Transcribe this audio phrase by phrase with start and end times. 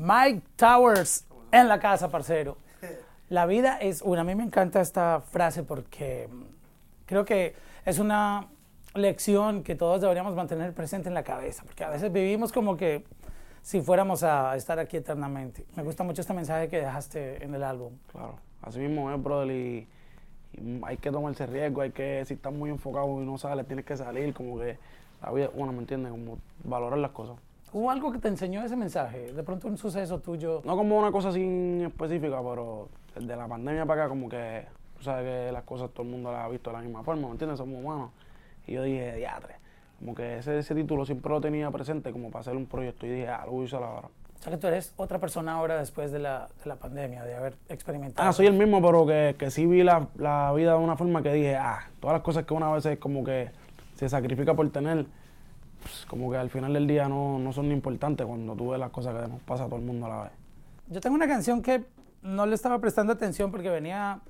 [0.00, 2.56] Mike Towers en la casa, parcero.
[3.28, 4.22] La vida es una.
[4.22, 6.26] A mí me encanta esta frase porque
[7.04, 8.48] creo que es una
[8.94, 13.04] lección que todos deberíamos mantener presente en la cabeza, porque a veces vivimos como que
[13.60, 15.66] si fuéramos a estar aquí eternamente.
[15.76, 17.92] Me gusta mucho este mensaje que dejaste en el álbum.
[18.10, 19.86] Claro, así mismo es, brother, y,
[20.54, 23.84] y hay que tomarse riesgo, hay que, si estás muy enfocado y no sales, tienes
[23.84, 24.78] que salir, como que
[25.20, 26.10] la vida, bueno, ¿me entiendes?
[26.10, 27.36] Como valorar las cosas.
[27.72, 29.32] ¿Hubo algo que te enseñó ese mensaje?
[29.32, 30.62] De pronto un suceso tuyo.
[30.64, 34.66] No como una cosa así específica, pero de la pandemia para acá, como que,
[34.96, 37.26] tú sabes que las cosas todo el mundo las ha visto de la misma forma,
[37.26, 37.58] ¿me entiendes?
[37.58, 38.10] Somos humanos.
[38.66, 39.54] Y yo dije, diatre.
[39.98, 43.06] Como que ese, ese título siempre lo tenía presente como para hacer un proyecto.
[43.06, 44.08] Y dije, ah, lo voy a usar ahora.
[44.40, 47.34] O sea que tú eres otra persona ahora después de la, de la pandemia, de
[47.34, 48.26] haber experimentado.
[48.26, 51.22] Ah, soy el mismo, pero que, que sí vi la, la vida de una forma
[51.22, 53.50] que dije, ah, todas las cosas que una vez como que
[53.96, 55.04] se sacrifica por tener,
[55.82, 58.90] pues, como que al final del día no, no son importantes cuando tú ves las
[58.90, 60.32] cosas que nos pasa a todo el mundo a la vez.
[60.88, 61.84] Yo tengo una canción que
[62.22, 64.20] no le estaba prestando atención porque venía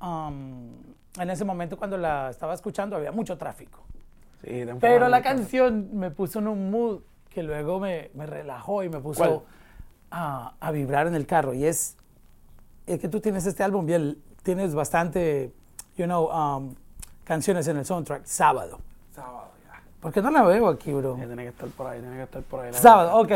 [0.00, 0.70] um,
[1.18, 3.80] en ese momento cuando la estaba escuchando había mucho tráfico.
[4.42, 8.88] Sí, Pero la canción me puso en un mood que luego me, me relajó y
[8.88, 9.44] me puso
[10.10, 11.52] a, a vibrar en el carro.
[11.52, 11.96] Y es,
[12.86, 15.52] es que tú tienes este álbum bien, tienes bastante,
[15.96, 16.74] you know, um,
[17.24, 18.24] canciones en el soundtrack.
[18.24, 18.80] Sábado.
[20.00, 20.00] Sábado, ya.
[20.00, 21.16] ¿Por qué no la veo aquí, bro?
[21.16, 22.72] Eh, Tiene que estar por ahí, tiene que estar por ahí.
[22.72, 23.32] Sábado, ok.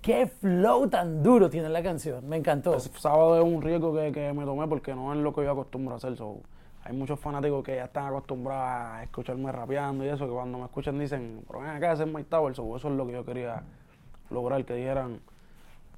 [0.00, 2.26] Qué flow tan duro tiene la canción.
[2.28, 2.78] Me encantó.
[2.80, 5.94] Sábado es un riesgo que, que me tomé porque no es lo que yo acostumbro
[5.94, 6.16] a hacer.
[6.16, 6.40] so,
[6.84, 10.64] hay muchos fanáticos que ya están acostumbrados a escucharme rapeando y eso, que cuando me
[10.64, 12.54] escuchan dicen, pero ven acá, ese es Mike Tower.
[12.54, 13.62] So, eso es lo que yo quería
[14.30, 15.20] lograr, que dijeran,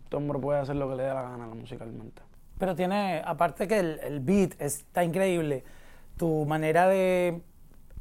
[0.03, 2.23] este hombre puede hacer lo que le dé la gana musicalmente.
[2.59, 5.65] Pero tiene, aparte que el, el beat está increíble,
[6.17, 7.41] tu manera de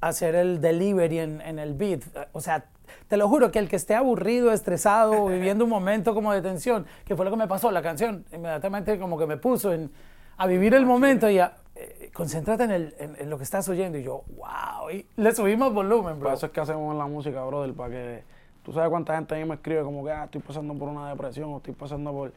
[0.02, 2.66] hacer el delivery en, en el beat, o sea,
[3.08, 6.86] te lo juro que el que esté aburrido, estresado, viviendo un momento como de tensión,
[7.06, 9.92] que fue lo que me pasó, la canción inmediatamente como que me puso en,
[10.38, 13.68] a vivir el momento y a, eh, concéntrate en, el, en, en lo que estás
[13.70, 16.34] oyendo y yo, wow, y le subimos volumen, Por bro.
[16.34, 18.24] eso es que hacemos en la música, brother, para que
[18.64, 21.10] tú sabes cuánta gente a mí me escribe como que ah, estoy pasando por una
[21.10, 22.32] depresión o estoy pasando por...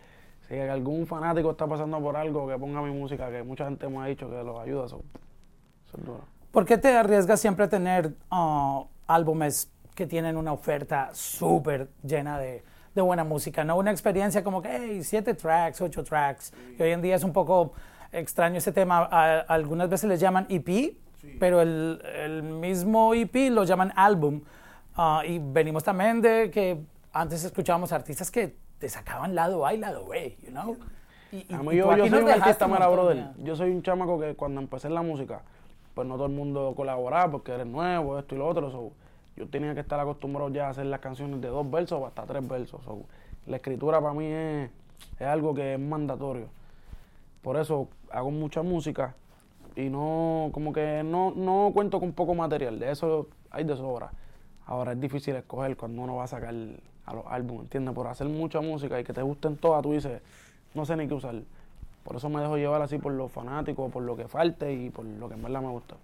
[0.49, 3.99] Si algún fanático está pasando por algo, que ponga mi música, que mucha gente me
[3.99, 4.87] ha dicho que los ayuda.
[4.87, 5.01] Eso,
[5.87, 6.25] eso es duro.
[6.53, 12.39] ¿Por qué te arriesgas siempre a tener ah, álbumes que tienen una oferta súper llena
[12.39, 12.63] de,
[12.95, 13.65] de buena música?
[13.65, 16.53] No una experiencia como que, hey, siete tracks, ocho tracks.
[16.77, 17.73] Que hoy en día es un poco
[18.13, 19.09] extraño ese tema.
[19.11, 20.95] A- algunas veces les llaman EP,
[21.41, 24.43] pero el, el mismo EP lo llaman álbum.
[24.95, 26.79] Ah, y venimos también de que
[27.15, 30.77] antes escuchábamos artistas que te sacaban lado A y lado B, you know?
[31.31, 33.25] Y, y- A y mí tú yo, yo soy un artista mala, brother.
[33.39, 35.41] Yo soy un chamaco que cuando empecé en la música,
[35.95, 38.71] pues no todo el mundo colaboraba porque eres nuevo, esto y lo otro.
[38.71, 38.93] so,
[39.37, 42.25] yo tenía que estar acostumbrado ya a hacer las canciones de dos versos o hasta
[42.25, 42.83] tres versos.
[42.85, 43.03] so,
[43.47, 44.71] la escritura para mí es,
[45.19, 46.49] es algo que es mandatorio.
[47.43, 49.15] Por eso hago mucha música
[49.75, 52.79] y no, como que no, no cuento con poco material.
[52.79, 54.13] De eso hay de sobra.
[54.67, 56.55] Ahora es difícil escoger cuando uno va a sacar
[57.05, 57.95] a los álbumes, ¿entiendes?
[57.95, 60.23] Por hacer mucha música y que te gusten todas, tú dices,
[60.75, 61.35] no sé ni qué usar.
[62.05, 65.05] Por eso me dejo llevar así por los fanáticos, por lo que falte y por
[65.05, 65.97] lo que en verdad me gusta.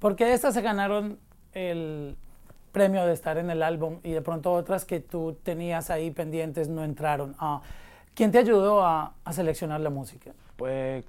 [0.00, 1.18] Porque estas se ganaron
[1.52, 2.16] el
[2.72, 6.68] premio de estar en el álbum y de pronto otras que tú tenías ahí pendientes
[6.68, 7.34] no entraron.
[7.38, 7.60] Ah,
[8.14, 10.32] ¿Quién te ayudó a, a seleccionar la música?
[10.56, 11.04] Pues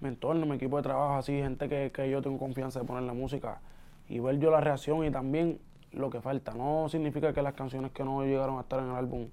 [0.00, 3.02] mi entorno, mi equipo de trabajo, así, gente que, que yo tengo confianza de poner
[3.02, 3.60] la música
[4.08, 5.58] y ver yo la reacción y también
[5.92, 6.52] lo que falta.
[6.54, 9.28] No significa que las canciones que no llegaron a estar en el álbum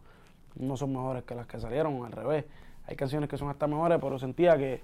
[0.56, 2.46] no son mejores que las que salieron, al revés.
[2.88, 4.82] Hay canciones que son hasta mejores, pero sentía que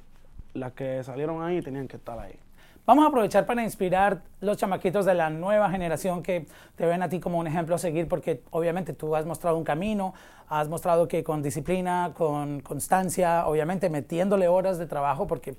[0.54, 2.38] las que salieron ahí tenían que estar ahí.
[2.86, 7.10] Vamos a aprovechar para inspirar los chamaquitos de la nueva generación que te ven a
[7.10, 10.16] ti como un ejemplo a seguir, porque obviamente tú has mostrado un camino,
[10.50, 15.56] has mostrado que con disciplina, con constancia, obviamente metiéndole horas de trabajo, porque eh,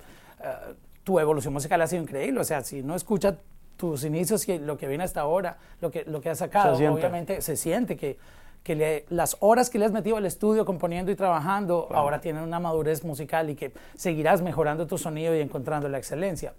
[1.05, 2.41] tu evolución musical ha sido increíble.
[2.41, 3.37] O sea, si no escuchas
[3.77, 6.89] tus inicios y lo que viene hasta ahora, lo que, lo que has sacado, Se
[6.89, 8.19] obviamente se siente que,
[8.63, 12.43] que le- las horas que le has metido al estudio componiendo y trabajando ahora tienen
[12.45, 16.55] una madurez musical y que seguirás mejorando tu sonido y encontrando la excelencia.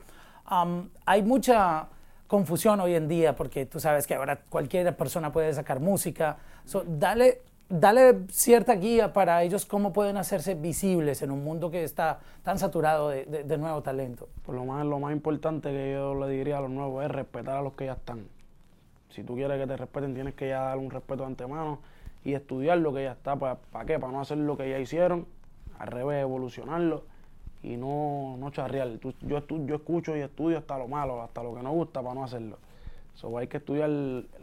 [1.05, 1.87] Hay mucha
[2.27, 6.37] confusión hoy en día porque tú sabes que ahora cualquier persona puede sacar música.
[6.65, 11.83] So, dale, dale cierta guía para ellos cómo pueden hacerse visibles en un mundo que
[11.83, 14.27] está tan saturado de, de- de nuevo talento.
[14.45, 17.57] Por lo más, lo más importante que yo le diría a los nuevos es respetar
[17.57, 18.27] a los que ya están.
[19.09, 21.79] Si tú quieres que te respeten, tienes que ya dar un respeto de antemano
[22.23, 23.35] y estudiar lo que ya está.
[23.35, 23.99] ¿Para qué?
[23.99, 25.27] Para no hacer lo que ya hicieron,
[25.79, 27.03] al revés, evolucionarlo
[27.61, 28.87] y no, no charrear.
[28.99, 32.01] Tú- yo, estu- yo escucho y estudio hasta lo malo, hasta lo que no gusta
[32.01, 32.57] para no hacerlo.
[33.15, 33.89] So, hay que estudiar,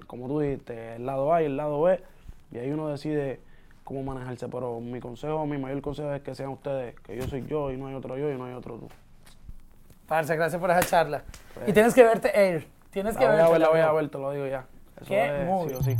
[0.06, 2.00] como tú dijiste, el lado A y el lado B
[2.52, 3.40] y ahí uno decide
[3.82, 4.48] cómo manejarse.
[4.48, 7.76] Pero mi consejo, mi mayor consejo es que sean ustedes, que yo soy yo y
[7.76, 8.88] no hay otro yo y no hay otro tú.
[10.06, 11.24] Parce, gracias por esa charla.
[11.66, 12.66] Y tienes que verte Air.
[12.90, 13.52] Tienes que La voy a verte.
[13.52, 14.64] ver, la voy a ver, te lo digo ya.
[14.96, 15.70] Eso Qué es movie.
[15.70, 15.96] sí o sí.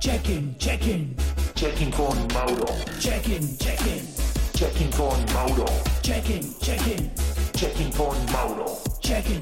[0.00, 1.16] Check-in, check-in,
[1.54, 2.66] Checking con Mauro.
[2.98, 4.06] check-in, check-in,
[4.52, 5.64] Checking con Mauro.
[6.02, 7.10] check-in, check-in,
[7.54, 8.66] Checking con Mauro.
[9.00, 9.40] check-in,